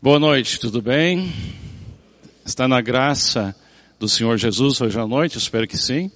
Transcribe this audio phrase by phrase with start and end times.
[0.00, 1.32] Boa noite, tudo bem?
[2.46, 3.52] Está na graça
[3.98, 5.36] do Senhor Jesus hoje à noite?
[5.36, 6.08] Espero que sim.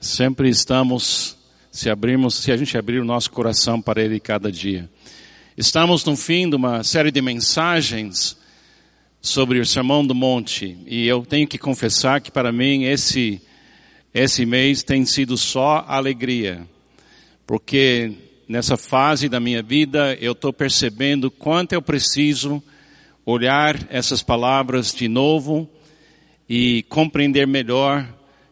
[0.00, 1.36] Sempre estamos,
[1.70, 4.88] se abrirmos, se a gente abrir o nosso coração para Ele cada dia.
[5.54, 8.38] Estamos no fim de uma série de mensagens
[9.20, 13.42] sobre o Sermão do Monte e eu tenho que confessar que para mim esse
[14.14, 16.66] esse mês tem sido só alegria,
[17.46, 18.12] porque
[18.52, 22.62] nessa fase da minha vida, eu estou percebendo quanto eu preciso
[23.24, 25.66] olhar essas palavras de novo
[26.46, 28.06] e compreender melhor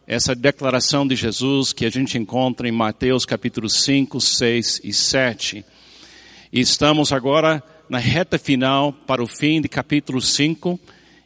[0.07, 5.63] essa declaração de Jesus que a gente encontra em Mateus capítulo 5, 6 e 7.
[6.51, 10.79] E estamos agora na reta final para o fim de capítulo 5.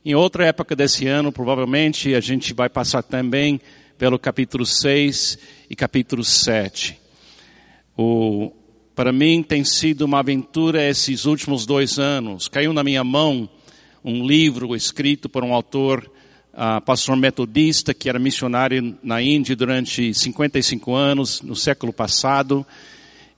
[0.03, 3.61] Em outra época desse ano, provavelmente, a gente vai passar também
[3.97, 6.99] pelo capítulo 6 e capítulo 7.
[7.97, 8.51] O,
[8.95, 12.47] para mim tem sido uma aventura esses últimos dois anos.
[12.47, 13.49] Caiu na minha mão
[14.03, 16.09] um livro escrito por um autor,
[16.53, 22.65] uh, pastor metodista, que era missionário na Índia durante 55 anos, no século passado.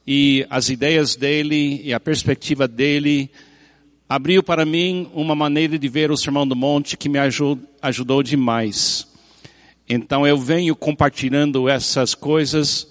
[0.05, 3.27] E as ideias dele e a perspectiva dele
[4.07, 8.21] abriu para mim uma maneira de ver o Sermão do Monte que me ajudou, ajudou
[8.21, 9.07] demais.
[9.89, 12.87] Então eu venho compartilhando essas coisas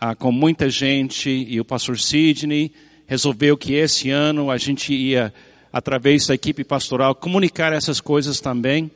[0.00, 2.72] ah, com muita gente e o pastor Sidney
[3.06, 5.32] resolveu que esse ano a gente ia,
[5.72, 8.90] através da equipe pastoral, comunicar essas coisas também,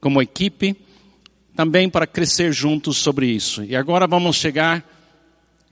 [0.00, 0.76] como equipe,
[1.54, 3.62] também para crescer juntos sobre isso.
[3.64, 4.84] E agora vamos chegar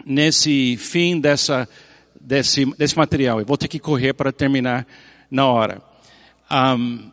[0.06, 1.68] nesse fim dessa,
[2.20, 3.40] desse, desse material.
[3.40, 4.86] Eu vou ter que correr para terminar
[5.30, 5.82] na hora.
[6.50, 7.10] Um,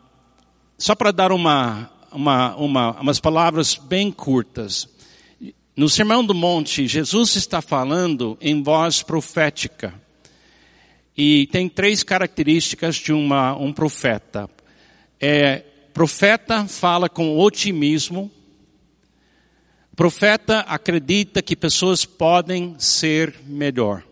[0.78, 4.88] só para dar uma, uma, uma, umas palavras bem curtas.
[5.76, 9.94] No Sermão do Monte, Jesus está falando em voz profética.
[11.16, 14.50] E tem três características de uma, um profeta.
[15.20, 15.58] É,
[15.94, 18.30] profeta fala com otimismo.
[19.94, 24.02] Profeta acredita que pessoas podem ser melhor.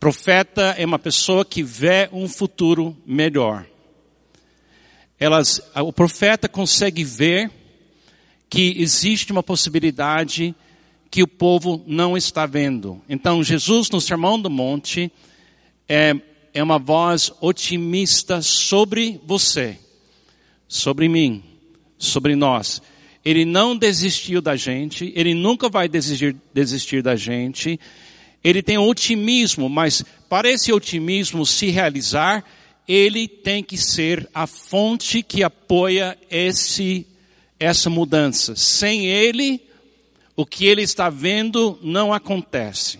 [0.00, 3.64] Profeta é uma pessoa que vê um futuro melhor.
[5.20, 7.48] Elas, o profeta consegue ver
[8.52, 10.54] que existe uma possibilidade
[11.10, 13.00] que o povo não está vendo.
[13.08, 15.10] Então, Jesus, no Sermão do Monte,
[15.88, 16.14] é,
[16.52, 19.78] é uma voz otimista sobre você,
[20.68, 21.42] sobre mim,
[21.96, 22.82] sobre nós.
[23.24, 27.80] Ele não desistiu da gente, ele nunca vai desistir, desistir da gente.
[28.44, 32.44] Ele tem otimismo, mas para esse otimismo se realizar,
[32.86, 37.06] ele tem que ser a fonte que apoia esse
[37.62, 38.56] essa mudança.
[38.56, 39.60] Sem Ele,
[40.36, 42.98] o que ele está vendo não acontece.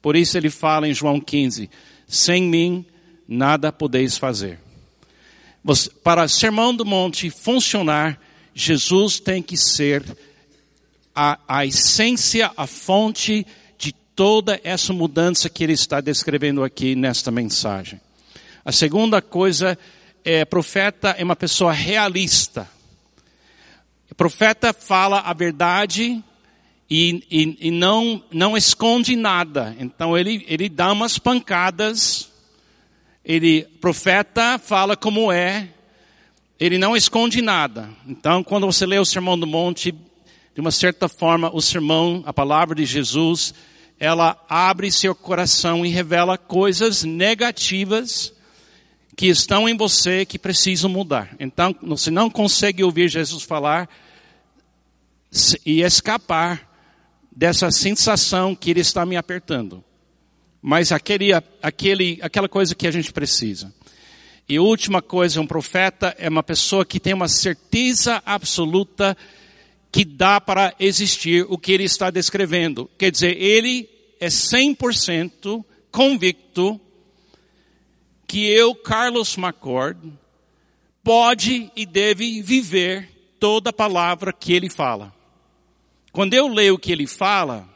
[0.00, 1.68] Por isso ele fala em João 15:
[2.06, 2.86] sem mim
[3.26, 4.58] nada podeis fazer.
[6.02, 8.18] Para o Sermão do Monte funcionar,
[8.54, 10.04] Jesus tem que ser
[11.14, 13.46] a, a essência, a fonte
[13.76, 18.00] de toda essa mudança que ele está descrevendo aqui nesta mensagem.
[18.64, 19.76] A segunda coisa
[20.24, 22.68] é, profeta é uma pessoa realista.
[24.10, 26.22] O profeta fala a verdade
[26.90, 29.76] e, e, e, não, não esconde nada.
[29.78, 32.30] Então ele, ele dá umas pancadas.
[33.24, 35.68] Ele, profeta fala como é.
[36.58, 37.90] Ele não esconde nada.
[38.06, 42.32] Então quando você lê o Sermão do Monte, de uma certa forma, o sermão, a
[42.32, 43.54] palavra de Jesus,
[44.00, 48.32] ela abre seu coração e revela coisas negativas
[49.18, 51.34] que estão em você que precisam mudar.
[51.40, 53.90] Então, você não consegue ouvir Jesus falar
[55.66, 56.70] e escapar
[57.34, 59.82] dessa sensação que ele está me apertando.
[60.62, 63.74] Mas aquele, aquele, aquela coisa que a gente precisa.
[64.48, 69.16] E a última coisa, um profeta é uma pessoa que tem uma certeza absoluta
[69.90, 72.88] que dá para existir o que ele está descrevendo.
[72.96, 73.90] Quer dizer, ele
[74.20, 76.80] é 100% convicto
[78.28, 80.12] que eu, Carlos McCord,
[81.02, 83.08] pode e deve viver
[83.40, 85.14] toda a palavra que ele fala.
[86.12, 87.66] Quando eu leio o que ele fala,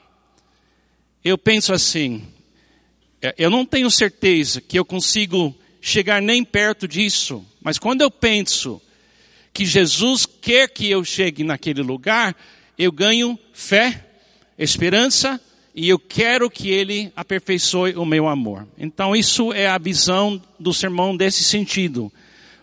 [1.24, 2.28] eu penso assim,
[3.22, 8.10] é, eu não tenho certeza que eu consigo chegar nem perto disso, mas quando eu
[8.10, 8.80] penso
[9.54, 12.36] que Jesus quer que eu chegue naquele lugar,
[12.78, 14.06] eu ganho fé,
[14.58, 15.40] esperança
[15.74, 18.66] e eu quero que ele aperfeiçoe o meu amor.
[18.76, 22.12] Então isso é a visão do sermão desse sentido.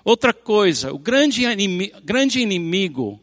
[0.04, 1.44] Outra coisa, o grande
[2.04, 3.20] grande inimigo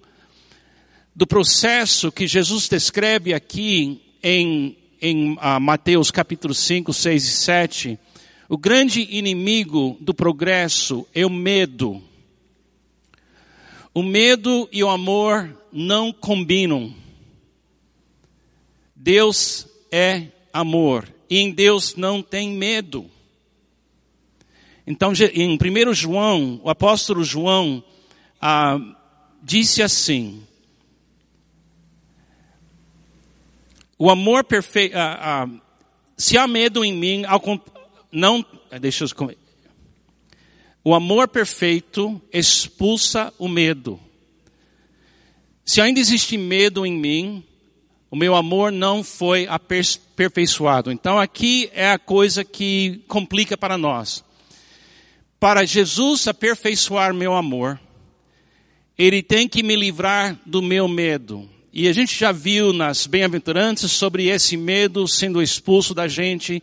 [1.14, 7.98] do processo que Jesus descreve aqui em, em uh, Mateus capítulo 5, 6 e 7,
[8.48, 12.02] O grande inimigo do progresso é o medo.
[13.94, 16.94] O medo e o amor não combinam.
[18.94, 23.10] Deus é amor e em Deus não tem medo.
[24.86, 27.82] Então, em 1 João, o apóstolo João
[28.40, 28.78] ah,
[29.42, 30.46] disse assim:
[33.98, 35.60] O amor perfeito, ah, ah,
[36.16, 37.42] se há medo em mim, ao,
[38.12, 38.44] não,
[38.80, 39.36] deixa eu,
[40.84, 43.98] o amor perfeito expulsa o medo.
[45.64, 47.44] Se ainda existe medo em mim,
[48.10, 50.92] o meu amor não foi aperfeiçoado.
[50.92, 54.24] Então aqui é a coisa que complica para nós.
[55.40, 57.78] Para Jesus aperfeiçoar meu amor,
[58.96, 61.48] Ele tem que me livrar do meu medo.
[61.72, 66.62] E a gente já viu nas bem-aventuranças sobre esse medo sendo expulso da gente.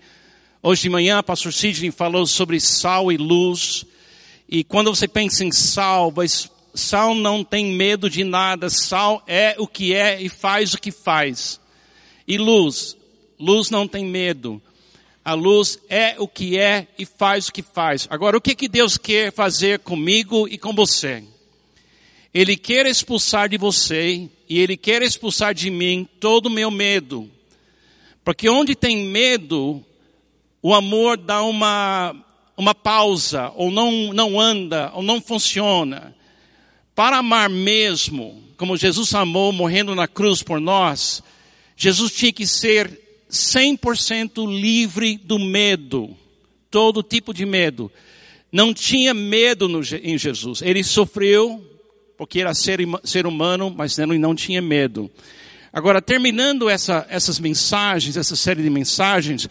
[0.62, 3.86] Hoje de manhã, o pastor Sidney falou sobre sal e luz.
[4.50, 6.12] E quando você pensa em sal,
[6.74, 10.92] Sal não tem medo de nada, sal é o que é e faz o que
[10.92, 11.60] faz.
[12.28, 12.98] E luz,
[13.40, 14.62] luz não tem medo.
[15.24, 18.08] A luz é o que é e faz o que faz.
[18.10, 21.24] Agora, o que que Deus quer fazer comigo e com você?
[22.34, 27.30] Ele quer expulsar de você e Ele quer expulsar de mim todo o meu medo.
[28.24, 29.84] Porque onde tem medo,
[30.62, 32.16] o amor dá uma,
[32.58, 36.16] uma pausa, ou não, não anda, ou não funciona.
[36.96, 41.24] Para amar mesmo, como Jesus amou morrendo na cruz por nós,
[41.76, 43.00] Jesus tinha que ser
[43.30, 46.16] 100% livre do medo,
[46.70, 47.92] todo tipo de medo.
[48.52, 50.62] Não tinha medo no, em Jesus.
[50.62, 51.68] Ele sofreu
[52.16, 55.10] porque era ser, ser humano, mas ele não tinha medo.
[55.72, 59.50] Agora, terminando essa, essas mensagens, essa série de mensagens,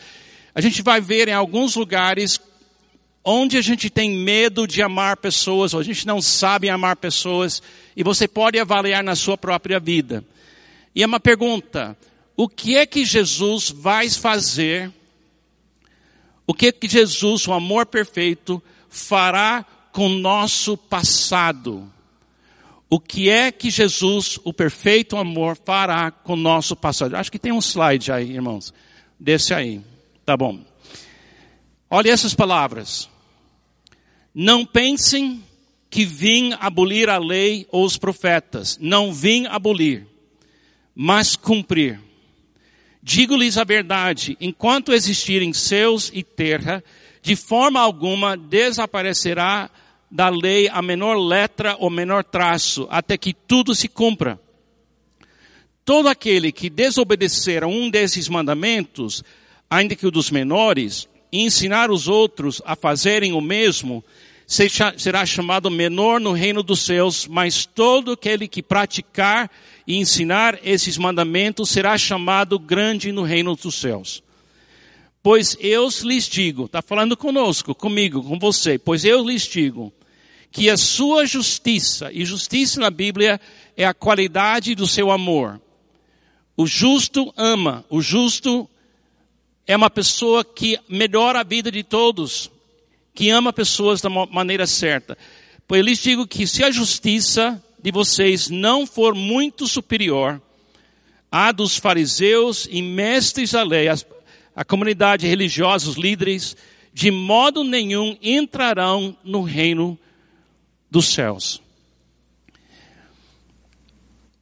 [0.54, 2.40] a gente vai ver em alguns lugares
[3.24, 7.62] onde a gente tem medo de amar pessoas, ou a gente não sabe amar pessoas,
[7.96, 10.24] e você pode avaliar na sua própria vida.
[10.94, 11.96] E é uma pergunta,
[12.36, 14.90] o que é que Jesus vai fazer,
[16.46, 21.90] o que é que Jesus, o amor perfeito, fará com o nosso passado?
[22.90, 27.16] O que é que Jesus, o perfeito amor, fará com o nosso passado?
[27.16, 28.74] Acho que tem um slide aí, irmãos.
[29.18, 29.80] Desse aí.
[30.26, 30.60] Tá bom.
[31.88, 33.08] Olha essas palavras.
[34.34, 35.42] Não pensem
[35.90, 38.78] que vim abolir a lei ou os profetas.
[38.80, 40.06] Não vim abolir,
[40.94, 42.00] mas cumprir.
[43.02, 46.82] Digo-lhes a verdade, enquanto existirem céus e terra,
[47.20, 49.70] de forma alguma desaparecerá
[50.10, 54.40] da lei a menor letra ou menor traço, até que tudo se cumpra.
[55.84, 59.24] Todo aquele que desobedecer a um desses mandamentos,
[59.68, 64.04] ainda que o dos menores, e ensinar os outros a fazerem o mesmo,
[64.46, 69.50] será chamado menor no reino dos céus, mas todo aquele que praticar
[69.86, 74.22] e ensinar esses mandamentos será chamado grande no reino dos céus.
[75.22, 79.92] Pois eu lhes digo, está falando conosco, comigo, com você, pois eu lhes digo,
[80.50, 83.40] que a sua justiça, e justiça na Bíblia
[83.74, 85.60] é a qualidade do seu amor.
[86.54, 88.68] O justo ama, o justo
[89.72, 92.50] é uma pessoa que melhora a vida de todos,
[93.14, 95.16] que ama pessoas da maneira certa.
[95.66, 100.40] Pois eu lhes digo que se a justiça de vocês não for muito superior
[101.30, 103.96] à dos fariseus e mestres da lei, a,
[104.54, 106.54] a comunidade religiosa, os líderes,
[106.92, 109.98] de modo nenhum entrarão no reino
[110.90, 111.62] dos céus.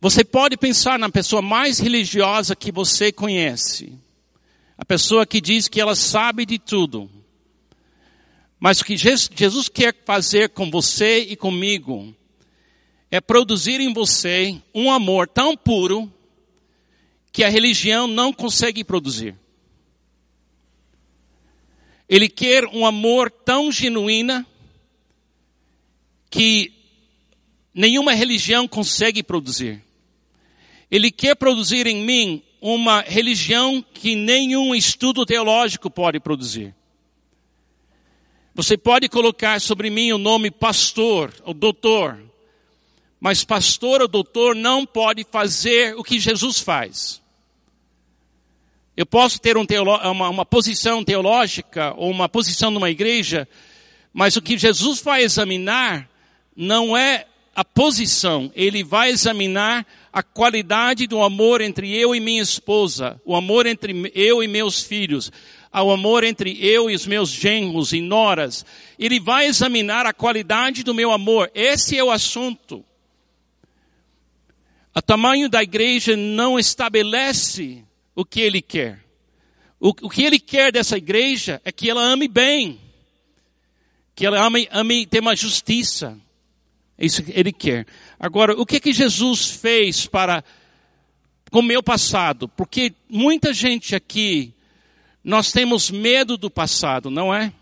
[0.00, 3.96] Você pode pensar na pessoa mais religiosa que você conhece.
[4.80, 7.10] A pessoa que diz que ela sabe de tudo.
[8.58, 12.16] Mas o que Jesus quer fazer com você e comigo
[13.10, 16.10] é produzir em você um amor tão puro
[17.30, 19.36] que a religião não consegue produzir.
[22.08, 24.46] Ele quer um amor tão genuíno
[26.30, 26.72] que
[27.74, 29.84] nenhuma religião consegue produzir.
[30.90, 36.74] Ele quer produzir em mim uma religião que nenhum estudo teológico pode produzir.
[38.54, 42.20] Você pode colocar sobre mim o nome pastor ou doutor,
[43.18, 47.22] mas pastor ou doutor não pode fazer o que Jesus faz.
[48.96, 49.64] Eu posso ter um
[50.10, 53.48] uma, uma posição teológica ou uma posição numa igreja,
[54.12, 56.10] mas o que Jesus vai examinar
[56.54, 57.26] não é
[57.60, 63.36] a posição, ele vai examinar a qualidade do amor entre eu e minha esposa, o
[63.36, 65.30] amor entre eu e meus filhos,
[65.70, 68.64] ao amor entre eu e os meus genros e noras.
[68.98, 71.50] Ele vai examinar a qualidade do meu amor.
[71.54, 72.82] Esse é o assunto.
[74.96, 79.04] O tamanho da igreja não estabelece o que ele quer.
[79.78, 82.80] O, o que ele quer dessa igreja é que ela ame bem.
[84.14, 86.18] Que ela ame, ame ter uma justiça.
[87.00, 87.86] É isso ele quer.
[88.18, 90.44] Agora, o que que Jesus fez para
[91.50, 92.46] com o meu passado?
[92.46, 94.52] Porque muita gente aqui,
[95.24, 97.54] nós temos medo do passado, não é?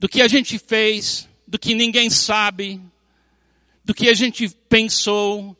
[0.00, 2.80] Do que a gente fez, do que ninguém sabe,
[3.84, 5.56] do que a gente pensou,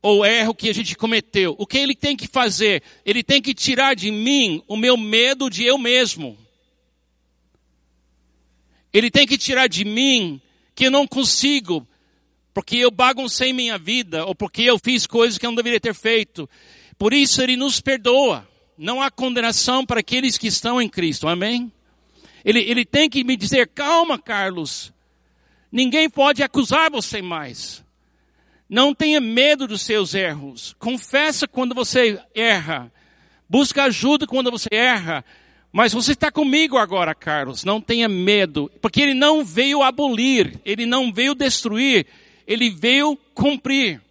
[0.00, 1.54] ou erro que a gente cometeu.
[1.58, 2.82] O que ele tem que fazer?
[3.04, 6.38] Ele tem que tirar de mim o meu medo de eu mesmo.
[8.94, 10.40] Ele tem que tirar de mim
[10.80, 11.86] que eu não consigo,
[12.54, 15.92] porque eu baguncei minha vida, ou porque eu fiz coisas que eu não deveria ter
[15.92, 16.48] feito.
[16.96, 18.48] Por isso ele nos perdoa.
[18.78, 21.28] Não há condenação para aqueles que estão em Cristo.
[21.28, 21.70] Amém?
[22.42, 24.90] Ele, ele tem que me dizer, calma, Carlos.
[25.70, 27.84] Ninguém pode acusar você mais.
[28.66, 30.74] Não tenha medo dos seus erros.
[30.78, 32.90] Confessa quando você erra.
[33.46, 35.26] Busca ajuda quando você erra.
[35.72, 37.64] Mas você está comigo agora, Carlos.
[37.64, 38.70] Não tenha medo.
[38.80, 40.60] Porque ele não veio abolir.
[40.64, 42.06] Ele não veio destruir.
[42.46, 44.02] Ele veio cumprir.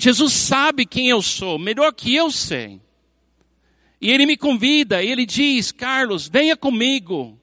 [0.00, 2.80] Jesus sabe quem eu sou, melhor que eu sei.
[4.00, 7.38] E ele me convida, ele diz, Carlos, venha comigo.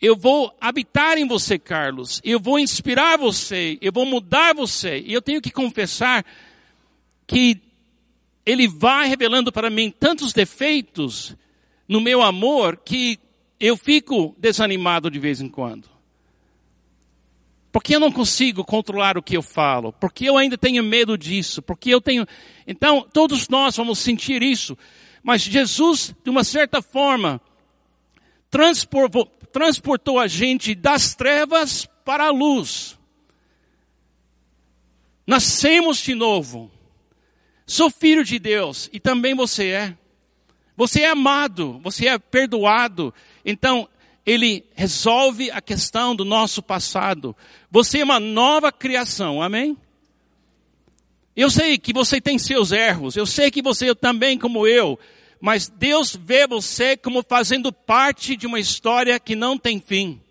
[0.00, 2.20] Eu vou habitar em você, Carlos.
[2.22, 3.78] Eu vou inspirar você.
[3.80, 5.02] Eu vou mudar você.
[5.04, 6.24] E eu tenho que confessar
[7.26, 7.60] que
[8.48, 11.36] ele vai revelando para mim tantos defeitos
[11.86, 13.18] no meu amor que
[13.60, 15.86] eu fico desanimado de vez em quando.
[17.70, 19.92] Porque eu não consigo controlar o que eu falo.
[19.92, 21.60] Porque eu ainda tenho medo disso.
[21.60, 22.26] Porque eu tenho.
[22.66, 24.78] Então, todos nós vamos sentir isso.
[25.22, 27.42] Mas Jesus, de uma certa forma,
[28.50, 32.98] transportou, a gente das trevas para a luz.
[35.26, 36.77] Nascemos de novo.
[37.68, 39.94] Sou filho de Deus e também você é.
[40.74, 43.12] Você é amado, você é perdoado.
[43.44, 43.86] Então,
[44.24, 47.36] ele resolve a questão do nosso passado.
[47.70, 49.76] Você é uma nova criação, amém?
[51.36, 54.98] Eu sei que você tem seus erros, eu sei que você também, como eu,
[55.38, 60.22] mas Deus vê você como fazendo parte de uma história que não tem fim.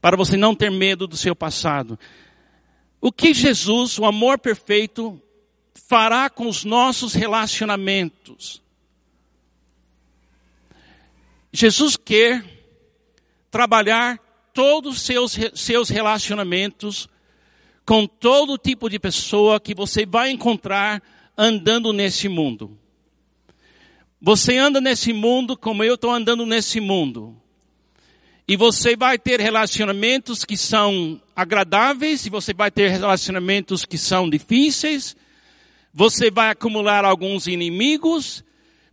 [0.00, 1.98] Para você não ter medo do seu passado.
[3.00, 5.20] O que Jesus, o amor perfeito,
[5.74, 8.62] fará com os nossos relacionamentos?
[11.52, 12.44] Jesus quer
[13.50, 14.18] trabalhar
[14.52, 17.08] todos os seus, seus relacionamentos
[17.84, 21.02] com todo tipo de pessoa que você vai encontrar
[21.36, 22.76] andando nesse mundo.
[24.20, 27.40] Você anda nesse mundo como eu estou andando nesse mundo.
[28.48, 34.30] E você vai ter relacionamentos que são agradáveis, e você vai ter relacionamentos que são
[34.30, 35.16] difíceis.
[35.92, 38.44] Você vai acumular alguns inimigos.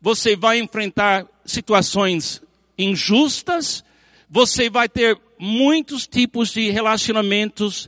[0.01, 2.41] Você vai enfrentar situações
[2.77, 3.83] injustas.
[4.27, 7.87] Você vai ter muitos tipos de relacionamentos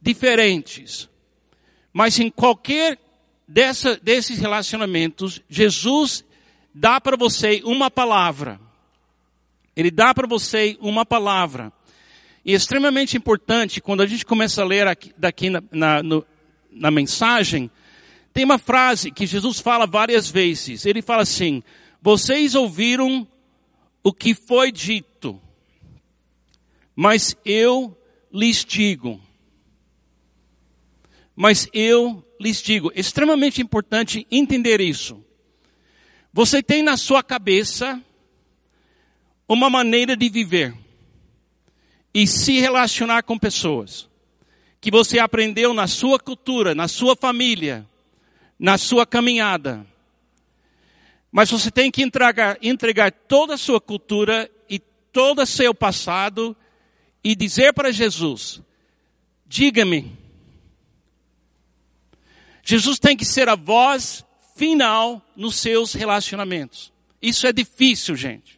[0.00, 1.08] diferentes.
[1.92, 2.98] Mas em qualquer
[3.48, 6.24] dessa, desses relacionamentos, Jesus
[6.72, 8.67] dá para você uma palavra.
[9.78, 11.72] Ele dá para você uma palavra.
[12.44, 16.26] E é extremamente importante, quando a gente começa a ler aqui, daqui na, na, no,
[16.68, 17.70] na mensagem,
[18.32, 20.84] tem uma frase que Jesus fala várias vezes.
[20.84, 21.62] Ele fala assim,
[22.02, 23.24] vocês ouviram
[24.02, 25.40] o que foi dito,
[26.96, 27.96] mas eu
[28.32, 29.20] lhes digo.
[31.36, 35.24] Mas eu lhes digo, é extremamente importante entender isso.
[36.32, 38.02] Você tem na sua cabeça
[39.48, 40.74] uma maneira de viver
[42.12, 44.08] e se relacionar com pessoas
[44.80, 47.86] que você aprendeu na sua cultura, na sua família,
[48.58, 49.84] na sua caminhada.
[51.32, 56.56] Mas você tem que entregar, entregar toda a sua cultura e todo o seu passado
[57.24, 58.62] e dizer para Jesus,
[59.46, 60.16] diga-me,
[62.62, 64.24] Jesus tem que ser a voz
[64.54, 66.92] final nos seus relacionamentos.
[67.20, 68.57] Isso é difícil, gente.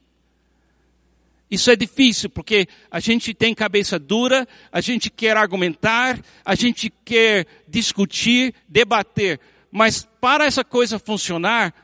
[1.50, 6.92] Isso é difícil porque a gente tem cabeça dura, a gente quer argumentar, a gente
[7.04, 9.40] quer discutir, debater.
[9.70, 11.74] Mas para essa coisa funcionar,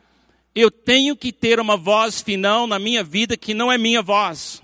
[0.54, 4.62] eu tenho que ter uma voz final na minha vida que não é minha voz.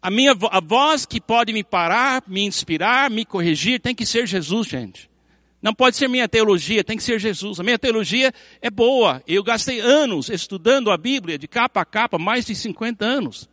[0.00, 4.26] A minha a voz que pode me parar, me inspirar, me corrigir, tem que ser
[4.26, 5.11] Jesus, gente.
[5.62, 7.60] Não pode ser minha teologia, tem que ser Jesus.
[7.60, 9.22] A minha teologia é boa.
[9.28, 13.48] Eu gastei anos estudando a Bíblia de capa a capa, mais de 50 anos.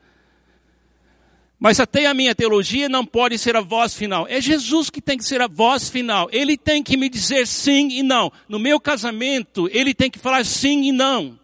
[1.59, 4.25] Mas até a minha teologia não pode ser a voz final.
[4.27, 6.27] É Jesus que tem que ser a voz final.
[6.31, 8.31] Ele tem que me dizer sim e não.
[8.47, 11.37] No meu casamento, ele tem que falar sim e não.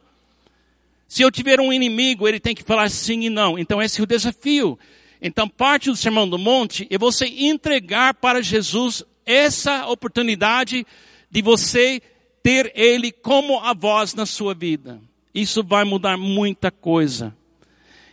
[1.08, 3.60] Se eu tiver um inimigo, ele tem que falar sim e não.
[3.60, 4.80] Então esse é o desafio.
[5.22, 10.86] Então parte do Sermão do Monte é você entregar para Jesus essa oportunidade
[11.30, 12.02] de você
[12.44, 15.02] ter Ele como a voz na sua vida.
[15.34, 17.36] Isso vai mudar muita coisa.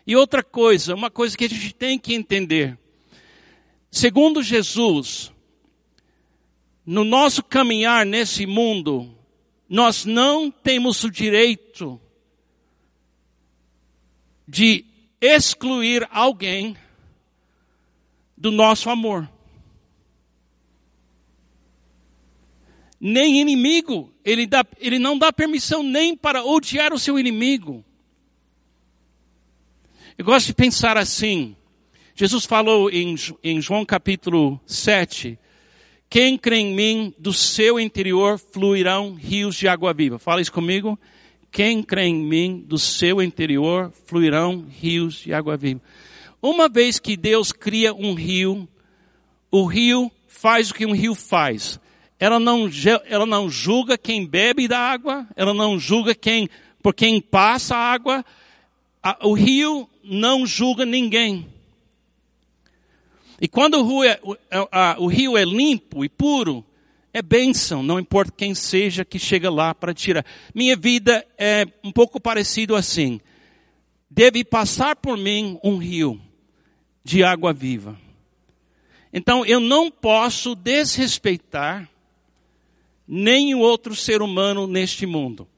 [0.07, 2.79] E outra coisa, uma coisa que a gente tem que entender.
[3.91, 5.33] Segundo Jesus,
[6.85, 9.15] no nosso caminhar nesse mundo,
[9.69, 12.01] nós não temos o direito
[14.49, 14.85] de
[15.21, 16.77] excluir alguém
[18.37, 19.31] do nosso amor.
[23.05, 24.15] Nem inimigo.
[24.25, 27.85] Ele, dá, ele não dá permissão nem para odiar o seu inimigo.
[30.17, 31.57] Eu gosto de pensar assim.
[32.15, 35.37] Jesus falou em, em João capítulo 7,
[36.09, 40.19] quem crê em mim, do seu interior fluirão rios de água viva.
[40.19, 40.97] Fala isso comigo.
[41.51, 45.81] Quem crê em mim, do seu interior fluirão rios de água viva.
[46.41, 48.69] Uma vez que Deus cria um rio,
[49.51, 51.81] o rio faz o que um rio faz
[52.23, 52.71] ela não,
[53.07, 56.49] ela não julga quem bebe da água, ela não julga quem,
[56.81, 58.25] por quem passa a água.
[59.23, 61.49] o rio não julga ninguém.
[63.41, 64.21] E quando o rio, é,
[64.99, 66.65] o rio é limpo e puro,
[67.13, 70.25] é bênção, não importa quem seja que chega lá para tirar.
[70.55, 73.21] Minha vida é um pouco parecido assim.
[74.09, 76.21] Deve passar por mim um rio
[77.03, 77.99] de água viva.
[79.13, 81.91] Então eu não posso desrespeitar
[83.07, 85.49] nenhum outro ser humano neste mundo.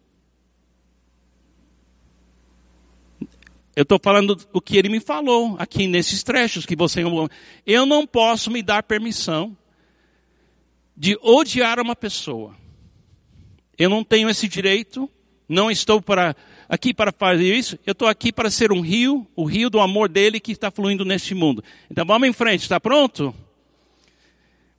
[3.76, 7.02] Eu estou falando o que ele me falou aqui nesses trechos que você.
[7.66, 9.56] Eu não posso me dar permissão
[10.96, 12.54] de odiar uma pessoa.
[13.76, 15.10] Eu não tenho esse direito.
[15.48, 16.36] Não estou para,
[16.68, 17.76] aqui para fazer isso.
[17.84, 21.04] Eu estou aqui para ser um rio, o rio do amor dele que está fluindo
[21.04, 21.62] neste mundo.
[21.90, 22.62] Então vamos em frente.
[22.62, 23.34] Está pronto?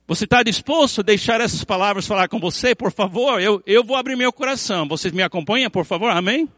[0.08, 2.76] Você está disposto a deixar essas palavras falar com você?
[2.76, 4.86] Por favor, eu, eu vou abrir meu coração.
[4.86, 6.10] Vocês me acompanham, por favor?
[6.10, 6.48] Amém?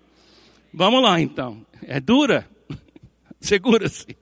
[0.72, 1.64] Vamos lá, então.
[1.82, 2.46] É dura?
[3.40, 4.18] Segura-se.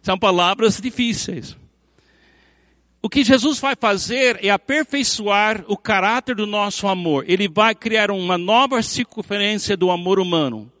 [0.00, 1.56] São palavras difíceis.
[3.02, 7.24] O que Jesus vai fazer é aperfeiçoar o caráter do nosso amor.
[7.28, 10.72] Ele vai criar uma nova circunferência do amor humano.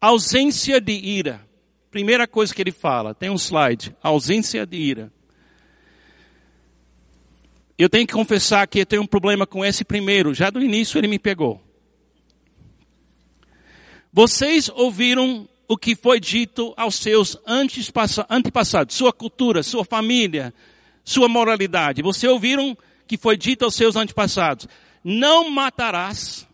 [0.00, 1.46] Ausência de ira.
[1.92, 3.94] Primeira coisa que ele fala, tem um slide.
[4.02, 5.12] Ausência de ira.
[7.80, 10.34] Eu tenho que confessar que eu tenho um problema com esse primeiro.
[10.34, 11.58] Já do início ele me pegou.
[14.12, 17.38] Vocês ouviram o que foi dito aos seus
[18.28, 20.52] antepassados, sua cultura, sua família,
[21.02, 22.02] sua moralidade.
[22.02, 24.68] Vocês ouviram que foi dito aos seus antepassados:
[25.02, 26.46] Não matarás,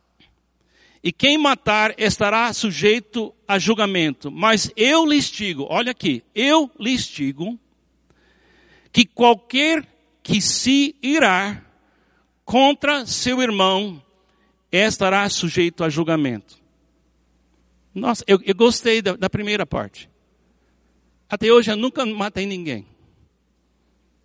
[1.03, 4.31] e quem matar estará sujeito a julgamento.
[4.31, 7.59] Mas eu lhes digo, olha aqui, eu lhes digo
[8.93, 9.96] que qualquer
[10.27, 11.63] que se irá
[12.45, 14.03] contra seu irmão
[14.73, 16.61] estará sujeito a julgamento.
[17.95, 20.11] Nossa, eu, eu gostei da, da, primeira parte.
[21.31, 22.85] Até hoje eu nunca matei ninguém.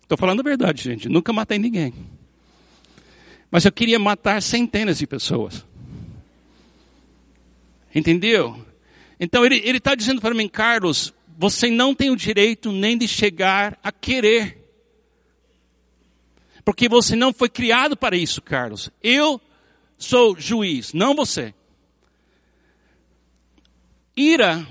[0.02, 1.08] Estou falando a verdade, gente.
[1.08, 1.94] Nunca matei ninguém.
[3.48, 5.64] Mas eu queria matar centenas de pessoas.
[7.94, 8.60] Entendeu?
[9.20, 13.78] Então ele está dizendo para mim, Carlos, você não tem o direito nem de chegar
[13.84, 14.61] a querer
[16.64, 18.90] porque você não foi criado para isso, Carlos.
[19.02, 19.40] Eu
[19.98, 21.54] sou juiz, não você.
[24.16, 24.66] Ira,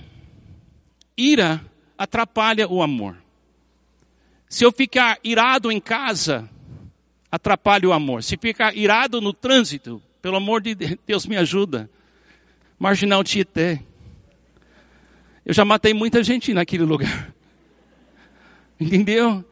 [1.18, 1.64] ira
[1.98, 3.18] atrapalha o amor.
[4.48, 6.50] Se eu ficar irado em casa,
[7.32, 8.24] atrapalha o amor.
[8.24, 11.90] Se ficar irado no trânsito, pelo amor de Deus, me ajuda.
[12.78, 13.82] Marginal Tietê.
[15.46, 17.34] Eu já matei muita gente naquele lugar.
[18.80, 19.44] Entendeu?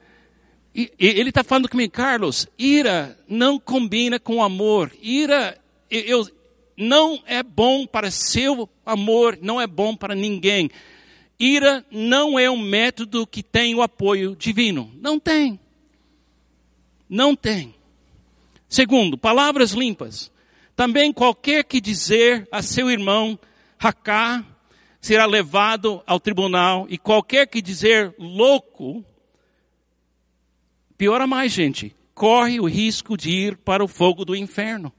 [0.80, 4.94] E, ele está falando comigo, Carlos, ira não combina com amor.
[5.02, 5.60] Ira
[5.92, 6.26] eu,
[6.78, 10.70] não é bom para seu amor, não é bom para ninguém.
[11.38, 14.90] Ira não é um método que tem o apoio divino.
[15.02, 15.60] Não tem.
[17.10, 17.76] Não tem.
[18.70, 20.32] Segundo, palavras limpas.
[20.78, 23.38] Também qualquer que dizer a seu irmão,
[23.78, 24.46] Haká,
[25.02, 29.04] será levado ao tribunal, e qualquer que dizer louco,
[31.00, 31.96] Piora mais, gente.
[32.14, 34.92] corre o risco de ir para o fogo do inferno.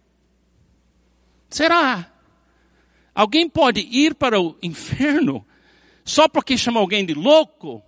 [1.50, 2.10] Será?
[3.14, 5.44] Alguém pode ir para o inferno
[6.02, 7.82] só porque chama alguém de louco?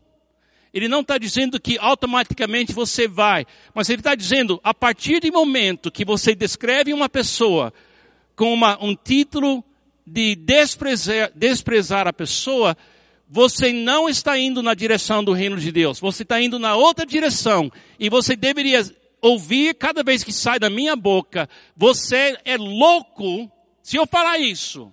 [0.75, 5.33] Ele não está dizendo que automaticamente você vai, mas ele está dizendo, a partir do
[5.33, 7.72] momento que você descreve uma pessoa
[8.37, 9.64] com uma, um título
[10.07, 12.77] de desprezar, desprezar a pessoa,
[13.35, 17.07] você não está indo na direção do reino de Deus, você está indo na outra
[17.07, 18.85] direção, e você deveria
[19.23, 23.51] ouvir cada vez que sai da minha boca, você é louco,
[23.83, 24.92] se eu falar isso,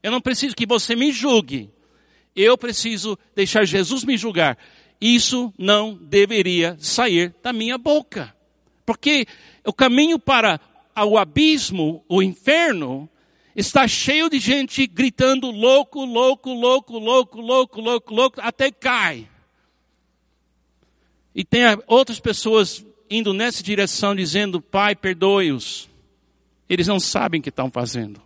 [0.00, 1.72] eu não preciso que você me julgue,
[2.36, 4.56] eu preciso deixar Jesus me julgar.
[5.00, 8.32] Isso não deveria sair da minha boca.
[8.86, 9.26] Porque
[9.66, 10.60] o caminho para
[10.96, 13.10] o abismo, o inferno,
[13.54, 19.28] está cheio de gente gritando louco, louco, louco, louco, louco, louco, louco, até cai.
[21.34, 25.88] E tem outras pessoas indo nessa direção dizendo, Pai, perdoe-os.
[26.68, 28.20] Eles não sabem o que estão fazendo.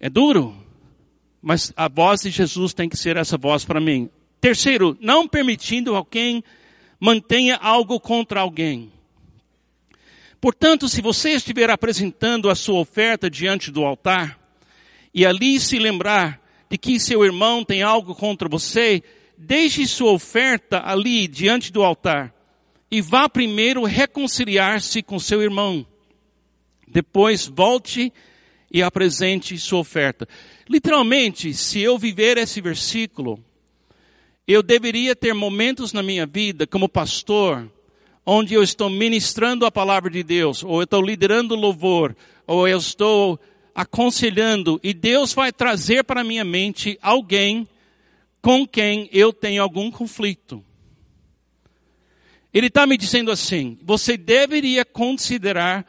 [0.00, 0.56] É duro,
[1.42, 4.08] mas a voz de Jesus tem que ser essa voz para mim.
[4.40, 6.44] Terceiro, não permitindo alguém
[7.00, 8.92] mantenha algo contra alguém.
[10.40, 14.38] Portanto, se você estiver apresentando a sua oferta diante do altar,
[15.12, 19.02] e ali se lembrar de que seu irmão tem algo contra você,
[19.36, 22.34] deixe sua oferta ali diante do altar
[22.90, 25.86] e vá primeiro reconciliar-se com seu irmão.
[26.86, 28.12] Depois volte
[28.70, 30.28] e apresente sua oferta.
[30.68, 33.42] Literalmente, se eu viver esse versículo,
[34.46, 37.70] eu deveria ter momentos na minha vida como pastor,
[38.30, 42.14] onde eu estou ministrando a palavra de Deus, ou eu estou liderando louvor,
[42.46, 43.40] ou eu estou
[43.74, 47.66] aconselhando, e Deus vai trazer para minha mente alguém
[48.42, 50.62] com quem eu tenho algum conflito.
[52.52, 55.86] Ele está me dizendo assim: você deveria considerar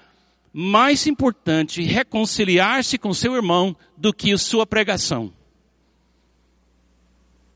[0.53, 5.33] mais importante reconciliar-se com seu irmão do que sua pregação.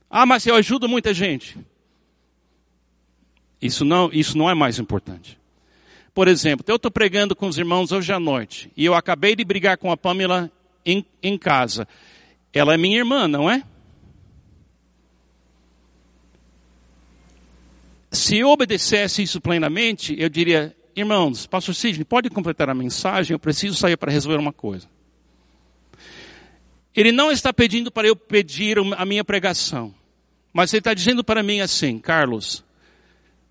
[0.10, 1.58] Ah, mas eu ajudo muita gente.
[3.64, 5.40] Isso não, isso não é mais importante.
[6.14, 9.46] Por exemplo, eu estou pregando com os irmãos hoje à noite e eu acabei de
[9.46, 10.52] brigar com a Pamela
[10.86, 11.88] em, em casa.
[12.52, 13.64] Ela é minha irmã, não é?
[18.12, 23.34] Se eu obedecesse isso plenamente, eu diria, irmãos, pastor Sidney, pode completar a mensagem?
[23.34, 24.90] Eu preciso sair para resolver uma coisa.
[26.94, 29.96] Ele não está pedindo para eu pedir a minha pregação.
[30.52, 32.64] Mas ele está dizendo para mim assim, Carlos,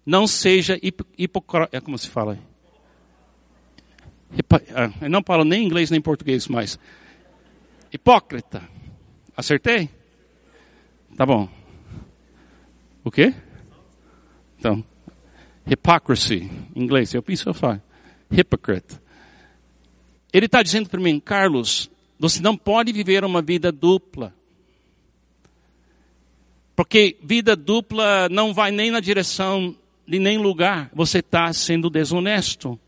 [0.05, 2.39] não seja hipócrita, é como se fala?
[4.75, 6.79] Ah, eu não falo nem inglês nem português mais.
[7.93, 8.63] Hipócrita.
[9.37, 9.89] Acertei?
[11.17, 11.49] Tá bom.
[13.05, 13.35] O quê?
[14.59, 14.85] Então,
[15.67, 17.83] hypocrisy, em inglês, eu isso eu falo.
[18.31, 19.01] Hypocrite.
[20.33, 24.35] Ele está dizendo para mim, Carlos, você não pode viver uma vida dupla.
[26.75, 30.91] Porque vida dupla não vai nem na direção de nem lugar.
[30.95, 32.79] Você está sendo desonesto.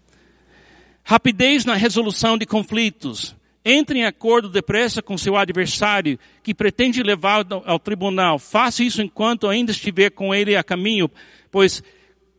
[1.03, 3.37] Rapidez na resolução de conflitos.
[3.65, 8.39] Entre em acordo depressa com seu adversário que pretende levá-lo ao tribunal.
[8.39, 11.11] Faça isso enquanto ainda estiver com ele a caminho,
[11.51, 11.83] pois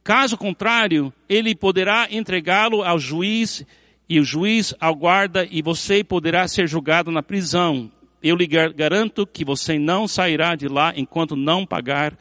[0.04, 3.66] caso contrário, ele poderá entregá-lo ao juiz
[4.08, 7.92] e o juiz ao guarda e você poderá ser julgado na prisão
[8.28, 12.18] eu lhe garanto que você não sairá de lá enquanto não pagar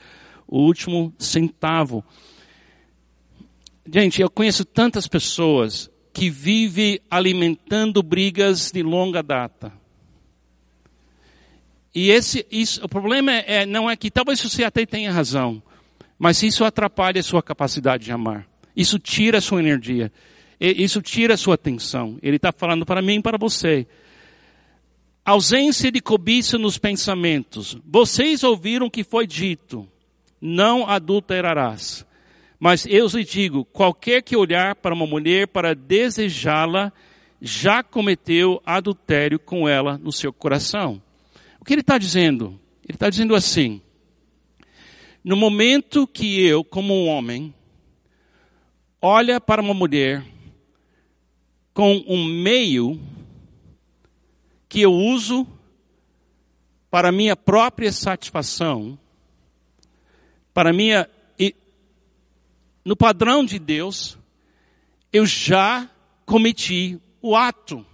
[0.47, 2.05] o último centavo.
[3.93, 9.73] Gente, eu conheço tantas pessoas que vivem alimentando brigas de longa data.
[11.95, 15.63] E esse, isso, o problema é, é, não é que talvez você até tenha razão,
[16.19, 18.49] mas isso atrapalha a sua capacidade de amar.
[18.77, 20.11] Isso tira a sua energia.
[20.59, 22.19] Isso tira a sua atenção.
[22.23, 23.87] Ele está falando para mim e para você.
[25.25, 27.79] Ausência de cobiça nos pensamentos.
[27.87, 29.87] Vocês ouviram que foi dito:
[30.41, 32.05] não adulterarás.
[32.65, 36.95] Mas eu lhe digo: qualquer que olhar para uma mulher para desejá-la,
[37.39, 41.03] já cometeu adultério com ela no seu coração.
[41.61, 42.59] O que ele está dizendo?
[42.83, 43.83] Ele está dizendo assim:
[45.23, 47.55] no momento que eu, como um homem,
[48.99, 50.25] olha para uma mulher
[51.75, 52.99] com um meio
[54.71, 55.47] que eu uso
[56.91, 58.99] para minha própria satisfação,
[60.55, 61.07] para minha
[62.85, 64.19] no padrão de Deus,
[65.13, 65.91] eu já
[66.27, 67.85] cometi o ato.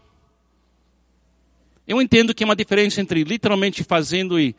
[1.87, 4.55] Eu entendo que é uma diferença entre literalmente fazendo e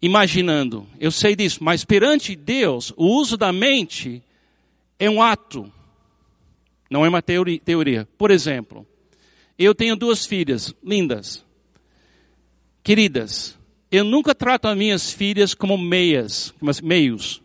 [0.00, 0.86] imaginando.
[0.98, 4.22] Eu sei disso, mas perante Deus, o uso da mente
[4.98, 5.72] É um ato,
[6.88, 8.08] não é uma teoria.
[8.16, 8.86] Por exemplo,
[9.58, 11.44] eu tenho duas filhas lindas,
[12.84, 13.58] queridas.
[13.90, 17.42] Eu nunca trato as minhas filhas como meias, como meios.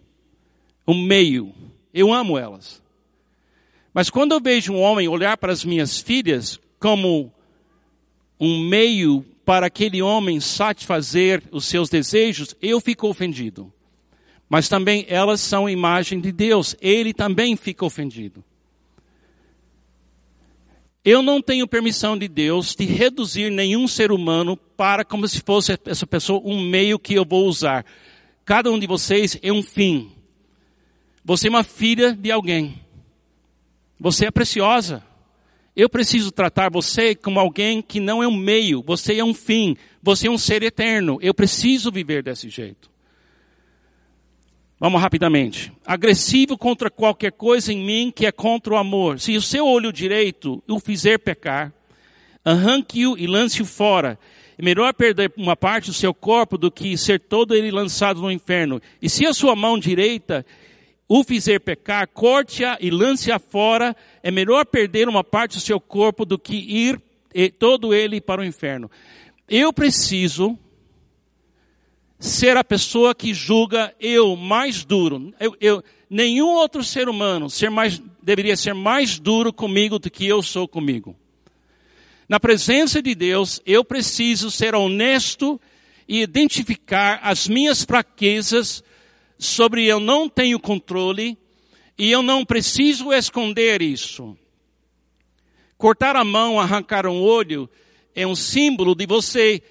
[0.88, 1.54] Um meio.
[1.98, 2.80] Eu amo elas.
[3.92, 7.34] Mas quando eu vejo um homem olhar para as minhas filhas como
[8.40, 13.74] um meio para aquele homem satisfazer os seus desejos, eu fico ofendido.
[14.48, 18.44] Mas também elas são imagem de Deus, ele também fica ofendido.
[21.04, 25.76] Eu não tenho permissão de Deus de reduzir nenhum ser humano para como se fosse
[25.84, 27.84] essa pessoa um meio que eu vou usar.
[28.46, 30.12] Cada um de vocês é um fim.
[31.28, 32.80] Você é uma filha de alguém.
[34.00, 35.04] Você é preciosa.
[35.76, 39.76] Eu preciso tratar você como alguém que não é um meio, você é um fim,
[40.02, 41.20] você é um ser eterno.
[41.22, 42.90] Eu preciso viver desse jeito.
[44.80, 45.70] Vamos rapidamente.
[45.86, 49.20] Agressivo contra qualquer coisa em mim que é contra o amor.
[49.20, 51.74] Se o seu olho direito o fizer pecar,
[52.46, 54.18] arranque-o e lance-o fora.
[54.58, 58.32] É melhor perder uma parte do seu corpo do que ser todo ele lançado no
[58.32, 58.82] inferno.
[59.02, 60.46] E se a sua mão direita
[61.08, 66.26] o fizer pecar, corte-a e lance-a fora, é melhor perder uma parte do seu corpo
[66.26, 67.02] do que ir
[67.58, 68.92] todo ele para o inferno.
[69.48, 70.58] Eu preciso
[72.20, 75.34] ser a pessoa que julga eu mais duro.
[75.40, 80.28] Eu, eu, nenhum outro ser humano ser mais, deveria ser mais duro comigo do que
[80.28, 81.16] eu sou comigo.
[82.28, 85.62] Na presença de Deus, eu preciso ser honesto
[86.08, 88.84] e identificar as minhas fraquezas
[89.38, 91.38] sobre eu não tenho controle
[91.98, 94.38] e eu não preciso esconder isso.
[95.78, 97.70] Cortar a mão, arrancar um olho
[98.16, 99.62] é um símbolo de você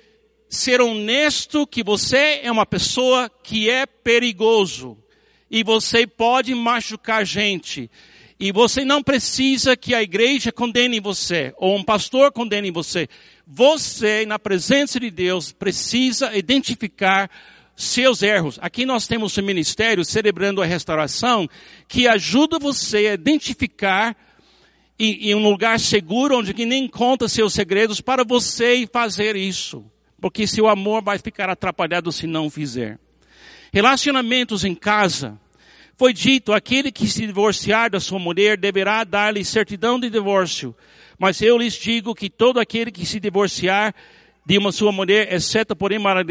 [0.48, 4.96] ser honesto que você é uma pessoa que é perigoso
[5.50, 7.90] e você pode machucar gente.
[8.38, 13.08] E você não precisa que a igreja condene você ou um pastor condene você.
[13.46, 17.30] Você, na presença de Deus, precisa identificar
[17.76, 18.58] seus erros.
[18.62, 21.46] Aqui nós temos um ministério celebrando a restauração
[21.86, 24.16] que ajuda você a identificar
[24.98, 29.84] em, em um lugar seguro onde ninguém conta seus segredos para você fazer isso.
[30.18, 32.98] Porque seu amor vai ficar atrapalhado se não fizer.
[33.70, 35.38] Relacionamentos em casa.
[35.98, 40.74] Foi dito, aquele que se divorciar da sua mulher deverá dar-lhe certidão de divórcio.
[41.18, 43.94] Mas eu lhes digo que todo aquele que se divorciar
[44.46, 45.90] de uma sua mulher, exceto por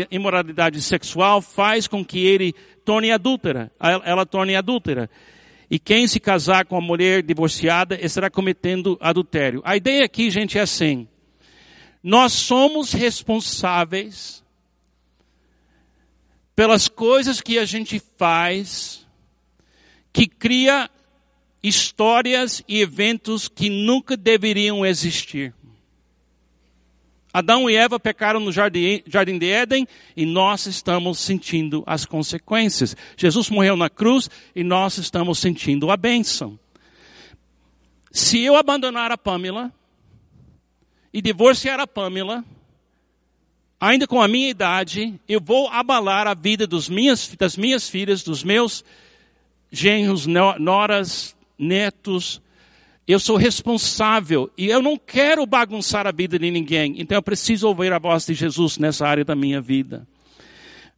[0.09, 3.69] imoralidade sexual, faz com que ele torne adúltera,
[4.05, 5.09] ela torne adúltera.
[5.69, 9.61] E quem se casar com a mulher divorciada estará cometendo adultério.
[9.65, 11.09] A ideia aqui, gente, é assim.
[12.01, 14.41] Nós somos responsáveis
[16.55, 19.05] pelas coisas que a gente faz
[20.13, 20.89] que cria
[21.61, 25.53] histórias e eventos que nunca deveriam existir.
[27.35, 29.03] Adão e Eva pecaram no jardim,
[29.37, 32.95] de Éden e nós estamos sentindo as consequências.
[33.17, 36.57] Jesus morreu na cruz e nós estamos sentindo a bênção.
[38.09, 39.69] Se eu abandonar a Pamela
[41.13, 42.41] e divorciar a Pamela,
[43.81, 48.45] ainda com a minha idade, eu vou abalar a vida minhas, das minhas filhas, dos
[48.45, 48.81] meus
[49.69, 52.41] genros, noras, netos,
[53.07, 56.95] eu sou responsável e eu não quero bagunçar a vida de ninguém.
[56.97, 60.07] Então eu preciso ouvir a voz de Jesus nessa área da minha vida.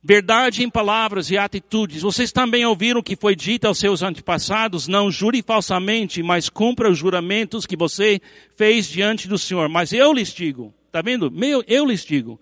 [0.01, 2.01] Verdade em palavras e atitudes.
[2.01, 6.89] Vocês também ouviram o que foi dito aos seus antepassados: não jure falsamente, mas cumpra
[6.89, 8.21] os juramentos que você
[8.55, 9.67] fez diante do Senhor.
[9.67, 11.29] Mas eu lhes digo, tá vendo?
[11.29, 12.39] Meu, eu lhes digo,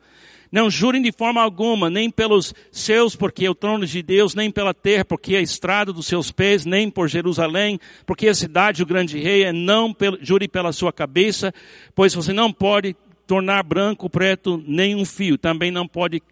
[0.56, 4.50] não jurem de forma alguma, nem pelos seus, porque é o trono de Deus, nem
[4.50, 8.34] pela terra, porque é a estrada dos seus pés, nem por Jerusalém, porque é a
[8.34, 11.54] cidade do grande rei é não jure pela sua cabeça,
[11.94, 12.96] pois você não pode
[13.28, 15.38] tornar branco, preto, nem um fio.
[15.38, 16.24] Também não pode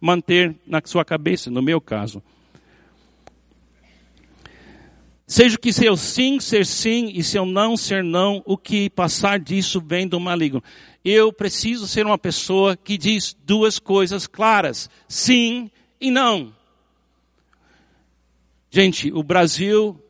[0.00, 2.22] manter na sua cabeça, no meu caso.
[5.26, 9.80] Seja que seu sim ser sim e seu não ser não, o que passar disso
[9.80, 10.62] vem do maligno.
[11.04, 16.54] Eu preciso ser uma pessoa que diz duas coisas claras: sim e não.
[18.70, 20.00] Gente, o Brasil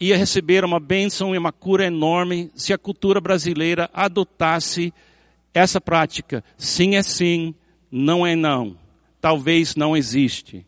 [0.00, 4.92] ia receber uma bênção e uma cura enorme se a cultura brasileira adotasse
[5.52, 6.44] essa prática.
[6.56, 7.54] Sim é sim,
[7.90, 8.76] não é não.
[9.20, 10.66] Talvez não existe.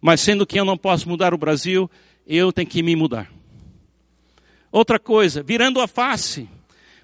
[0.00, 1.90] Mas sendo que eu não posso mudar o Brasil,
[2.26, 3.30] eu tenho que me mudar.
[4.70, 6.48] Outra coisa, virando a face.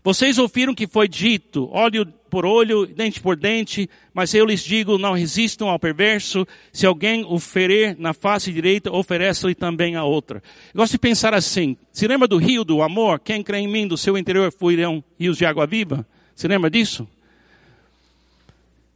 [0.05, 4.99] Vocês ouviram que foi dito, olho por olho, dente por dente, mas eu lhes digo,
[4.99, 6.47] não resistam ao perverso.
[6.71, 10.43] Se alguém o ferir na face direita, ofereça-lhe também a outra.
[10.75, 11.75] Eu gosto de pensar assim.
[11.91, 13.19] Se lembra do rio do amor?
[13.19, 16.07] Quem crê em mim, do seu interior fluirão rios de água viva?
[16.37, 17.09] Se lembra disso?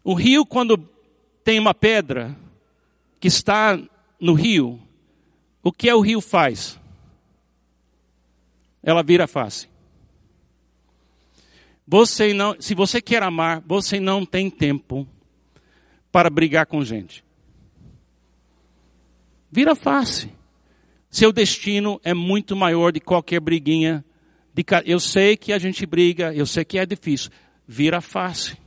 [0.04, 0.76] O rio, quando
[1.42, 2.36] tem uma pedra
[3.18, 3.80] que está
[4.20, 4.78] no rio,
[5.62, 6.78] o que é o rio faz?
[8.82, 9.68] Ela vira a face.
[11.90, 15.08] Você não, se você quer amar, você não tem tempo
[16.12, 17.24] para brigar com gente.
[19.50, 20.30] Vira face.
[21.10, 24.04] Seu destino é muito maior de qualquer briguinha.
[24.52, 27.30] De, eu sei que a gente briga, eu sei que é difícil.
[27.66, 28.58] Vira face.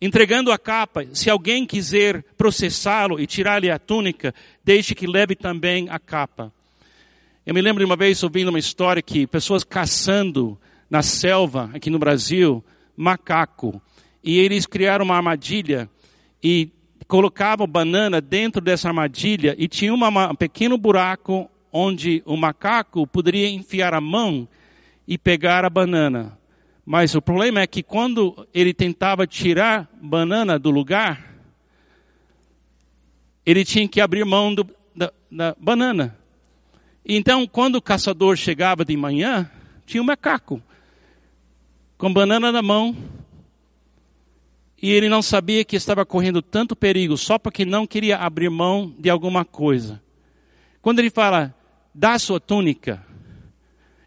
[0.00, 4.32] Entregando a capa, se alguém quiser processá-lo e tirar-lhe a túnica,
[4.64, 6.52] deixe que leve também a capa.
[7.44, 10.56] Eu me lembro de uma vez ouvindo uma história que pessoas caçando
[10.92, 12.62] na selva, aqui no Brasil,
[12.94, 13.80] macaco.
[14.22, 15.88] E eles criaram uma armadilha
[16.44, 16.68] e
[17.08, 23.48] colocavam banana dentro dessa armadilha e tinha uma, um pequeno buraco onde o macaco poderia
[23.48, 24.46] enfiar a mão
[25.08, 26.38] e pegar a banana.
[26.84, 31.38] Mas o problema é que quando ele tentava tirar banana do lugar,
[33.46, 36.18] ele tinha que abrir mão do, da, da banana.
[37.02, 39.50] Então, quando o caçador chegava de manhã,
[39.86, 40.62] tinha um macaco
[42.02, 42.96] com banana na mão,
[44.76, 48.92] e ele não sabia que estava correndo tanto perigo só porque não queria abrir mão
[48.98, 50.02] de alguma coisa.
[50.80, 51.54] Quando ele fala,
[51.94, 53.06] dá sua túnica,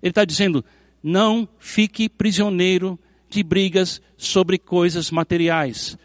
[0.04, 0.62] ele está dizendo,
[1.02, 5.98] não fique prisioneiro de brigas sobre coisas materiais.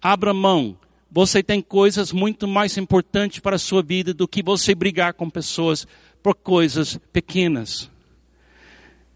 [0.00, 0.78] Abra mão.
[1.10, 5.28] Você tem coisas muito mais importantes para a sua vida do que você brigar com
[5.28, 5.84] pessoas
[6.22, 7.90] por coisas pequenas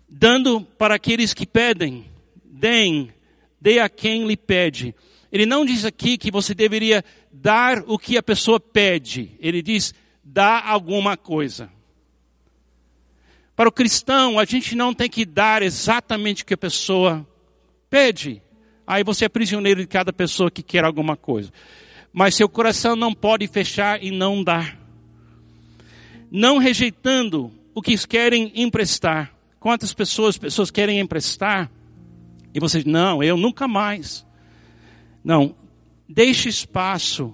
[0.08, 2.06] dando para aqueles que pedem,
[2.50, 3.12] deem,
[3.60, 4.94] dê a quem lhe pede.
[5.30, 9.36] Ele não diz aqui que você deveria dar o que a pessoa pede.
[9.38, 11.70] Ele diz, dá alguma coisa.
[13.54, 17.26] Para o cristão, a gente não tem que dar exatamente o que a pessoa
[17.90, 18.40] pede.
[18.86, 21.52] Aí você é prisioneiro de cada pessoa que quer alguma coisa.
[22.12, 24.78] Mas seu coração não pode fechar e não dar.
[26.30, 29.34] Não rejeitando o que querem emprestar.
[29.60, 31.70] Quantas pessoas, pessoas querem emprestar
[32.58, 34.26] e você diz, não, eu nunca mais.
[35.22, 35.54] Não,
[36.08, 37.32] deixe espaço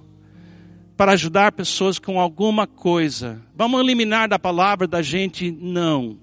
[0.98, 3.40] para ajudar pessoas com alguma coisa.
[3.56, 6.18] Vamos eliminar da palavra da gente não.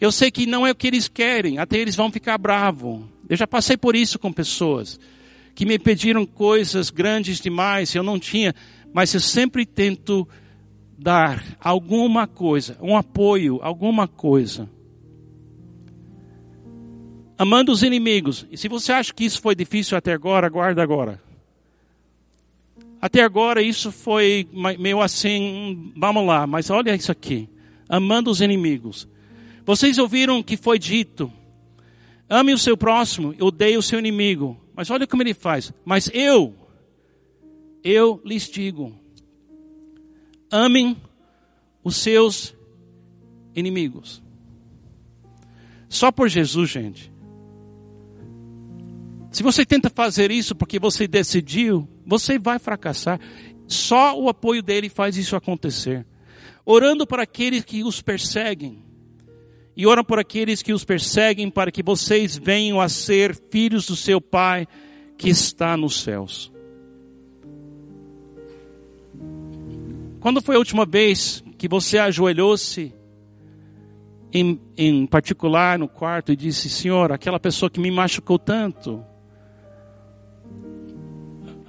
[0.00, 3.02] Eu sei que não é o que eles querem, até eles vão ficar bravos.
[3.28, 4.98] Eu já passei por isso com pessoas
[5.54, 8.54] que me pediram coisas grandes demais, eu não tinha,
[8.94, 10.26] mas eu sempre tento
[10.98, 14.66] dar alguma coisa, um apoio, alguma coisa
[17.40, 18.46] amando os inimigos.
[18.50, 21.18] E se você acha que isso foi difícil até agora, guarda agora.
[23.00, 24.46] Até agora isso foi
[24.78, 27.48] meio assim, vamos lá, mas olha isso aqui.
[27.88, 29.08] Amando os inimigos.
[29.64, 31.32] Vocês ouviram que foi dito:
[32.28, 34.60] ame o seu próximo, odeie o seu inimigo.
[34.74, 35.72] Mas olha como ele faz.
[35.82, 36.54] Mas eu,
[37.82, 38.94] eu lhes digo:
[40.50, 40.94] amem
[41.82, 42.54] os seus
[43.56, 44.22] inimigos.
[45.88, 47.10] Só por Jesus, gente.
[49.30, 53.20] Se você tenta fazer isso porque você decidiu, você vai fracassar.
[53.66, 56.04] Só o apoio dele faz isso acontecer.
[56.66, 58.84] Orando para aqueles que os perseguem.
[59.76, 63.94] E oram por aqueles que os perseguem para que vocês venham a ser filhos do
[63.94, 64.66] seu Pai
[65.16, 66.52] que está nos céus.
[70.18, 72.92] Quando foi a última vez que você ajoelhou-se
[74.32, 79.04] em, em particular no quarto e disse, Senhor, aquela pessoa que me machucou tanto,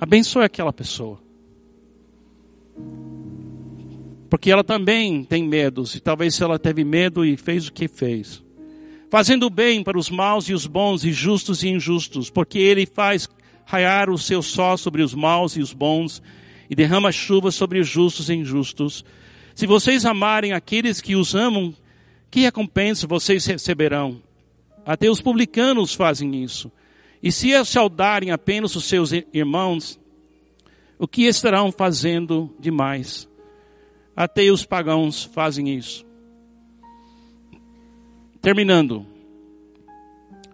[0.01, 1.19] Abençoe aquela pessoa.
[4.31, 8.43] Porque ela também tem medos, e talvez ela teve medo e fez o que fez.
[9.11, 13.29] Fazendo bem para os maus e os bons, e justos e injustos, porque ele faz
[13.63, 16.19] raiar o seu sol sobre os maus e os bons,
[16.67, 19.05] e derrama chuva sobre os justos e injustos.
[19.53, 21.75] Se vocês amarem aqueles que os amam,
[22.31, 24.19] que recompensa vocês receberão?
[24.83, 26.71] Até os publicanos fazem isso.
[27.21, 29.99] E se saudarem apenas os seus irmãos,
[30.97, 33.29] o que estarão fazendo demais?
[34.15, 36.05] Até os pagãos fazem isso.
[38.41, 39.05] Terminando.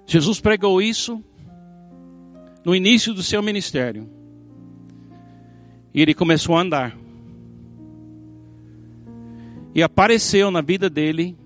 [0.06, 1.24] Jesus pregou isso
[2.66, 4.10] no início do seu ministério.
[5.94, 6.98] E ele começou a andar.
[9.74, 11.38] E apareceu na vida dele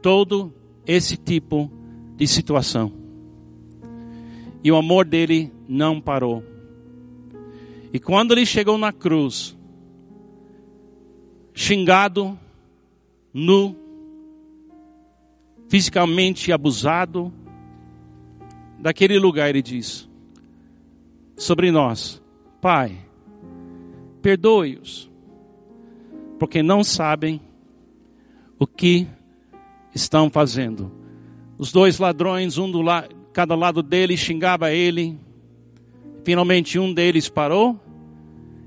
[0.00, 0.52] todo
[0.86, 1.70] esse tipo
[2.16, 3.03] de situação.
[4.64, 6.42] E o amor dele não parou.
[7.92, 9.54] E quando ele chegou na cruz,
[11.52, 12.36] xingado,
[13.32, 13.76] nu,
[15.68, 17.32] fisicamente abusado,
[18.80, 20.08] daquele lugar ele diz
[21.36, 22.22] sobre nós:
[22.60, 22.98] Pai,
[24.22, 25.10] perdoe-os,
[26.38, 27.40] porque não sabem
[28.58, 29.06] o que
[29.94, 30.90] estão fazendo.
[31.56, 35.18] Os dois ladrões, um do la cada lado dele, xingava ele.
[36.24, 37.78] Finalmente um deles parou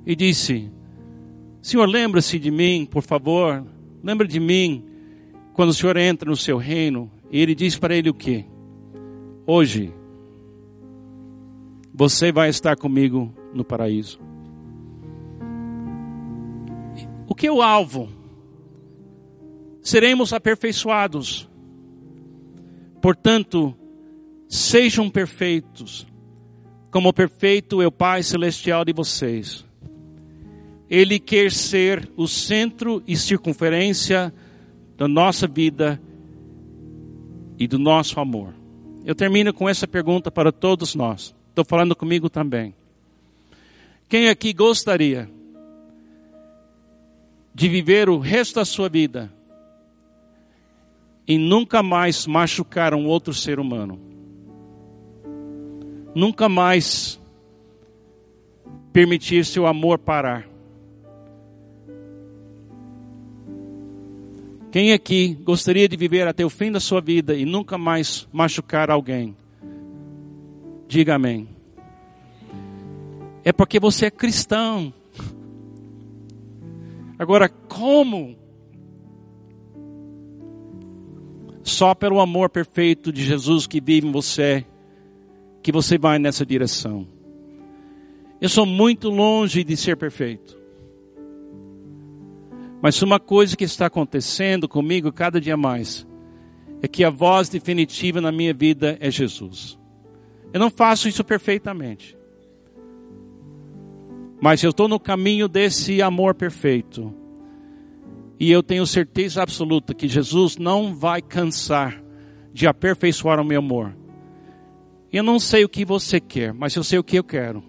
[0.05, 0.69] e disse:
[1.61, 3.65] Senhor, lembra-se de mim, por favor.
[4.03, 4.85] Lembra de mim
[5.53, 7.09] quando o Senhor entra no seu reino.
[7.31, 8.45] E ele diz para ele o que?
[9.45, 9.93] Hoje
[11.93, 14.19] você vai estar comigo no paraíso.
[17.25, 18.09] O que é o alvo?
[19.81, 21.49] Seremos aperfeiçoados.
[23.01, 23.73] Portanto,
[24.47, 26.07] sejam perfeitos,
[26.91, 29.65] como perfeito é o Pai Celestial de vocês.
[30.89, 34.33] Ele quer ser o centro e circunferência
[34.95, 36.01] da nossa vida
[37.59, 38.53] e do nosso amor.
[39.05, 41.35] Eu termino com essa pergunta para todos nós.
[41.49, 42.73] Estou falando comigo também.
[44.07, 45.29] Quem aqui gostaria
[47.53, 49.33] de viver o resto da sua vida
[51.27, 54.16] e nunca mais machucar um outro ser humano?
[56.17, 57.21] Nunca mais
[58.91, 60.49] permitir seu amor parar?
[64.71, 68.89] Quem aqui gostaria de viver até o fim da sua vida e nunca mais machucar
[68.89, 69.37] alguém?
[70.87, 71.47] Diga amém.
[73.43, 74.91] É porque você é cristão.
[77.19, 78.35] Agora, como?
[81.61, 84.65] Só pelo amor perfeito de Jesus que vive em você,
[85.67, 87.05] que você vai nessa direção.
[88.39, 90.57] Eu sou muito longe de ser perfeito.
[92.81, 96.07] Mas uma coisa que está acontecendo comigo cada dia mais
[96.81, 99.77] é que a voz definitiva na minha vida é Jesus.
[100.53, 102.17] Eu não faço isso perfeitamente.
[104.39, 107.13] Mas eu estou no caminho desse amor perfeito.
[108.39, 112.01] E eu tenho certeza absoluta que Jesus não vai cansar
[112.53, 114.06] de aperfeiçoar o meu amor.
[115.11, 117.63] Eu não sei o que você quer, mas eu sei o que eu quero.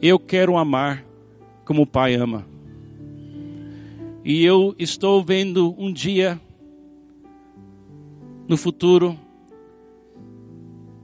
[0.00, 1.04] Eu quero amar
[1.64, 2.46] como o Pai ama.
[4.24, 6.40] E eu estou vendo um dia
[8.48, 9.18] no futuro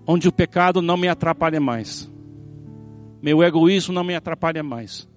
[0.07, 2.11] onde o pecado não me atrapalha mais.
[3.23, 5.09] Meu egoísmo não me atrapalha mais.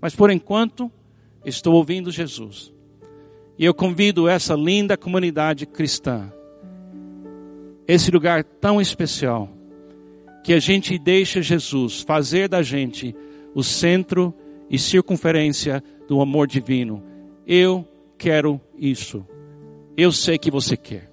[0.00, 0.90] Mas por enquanto,
[1.44, 2.72] estou ouvindo Jesus.
[3.58, 6.32] E eu convido essa linda comunidade cristã,
[7.86, 9.48] esse lugar tão especial,
[10.44, 13.14] que a gente deixe Jesus fazer da gente
[13.54, 14.34] o centro
[14.68, 17.02] e circunferência do amor divino.
[17.46, 17.86] Eu
[18.18, 19.26] quero isso.
[19.96, 21.10] Eu sei que você quer.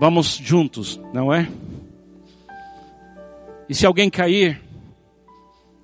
[0.00, 1.48] Vamos juntos, não é?
[3.68, 4.60] E se alguém cair,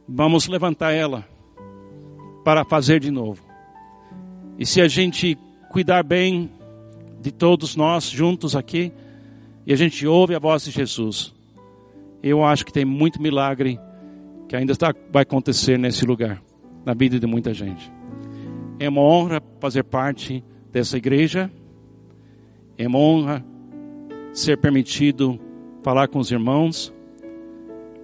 [0.08, 1.26] vamos levantar ela
[2.44, 3.44] para fazer de novo.
[4.58, 5.38] E se a gente
[5.70, 6.50] cuidar bem
[7.26, 8.92] de todos nós juntos aqui,
[9.66, 11.34] e a gente ouve a voz de Jesus,
[12.22, 13.80] eu acho que tem muito milagre
[14.48, 16.40] que ainda está, vai acontecer nesse lugar,
[16.84, 17.90] na vida de muita gente.
[18.78, 21.50] É uma honra fazer parte dessa igreja,
[22.78, 23.44] é uma honra
[24.32, 25.36] ser permitido
[25.82, 26.94] falar com os irmãos,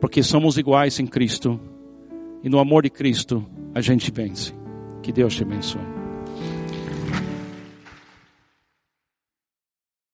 [0.01, 1.61] porque somos iguais em Cristo
[2.43, 4.53] e no amor de Cristo a gente vence.
[5.01, 6.02] Que Deus te abençoe.